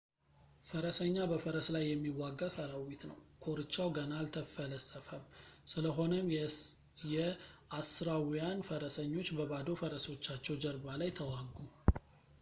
ፈረሰኛ 0.67 1.17
በፈረስ 1.31 1.67
ላይ 1.73 1.83
የሚዋጋ 1.87 2.39
ሰራዊት 2.55 3.03
ነው 3.09 3.17
ኮርቻው 3.43 3.89
ገና 3.97 4.09
አልተፈለሰፈም 4.21 5.25
ስለሆነም 5.73 6.31
የአሦራውያን 7.15 8.65
ፈረሰኞች 8.69 9.29
በባዶ 9.39 9.67
ፈረሶቻቸው 9.83 10.57
ጀርባ 10.65 10.87
ላይ 11.03 11.11
ተዋጉ 11.21 11.53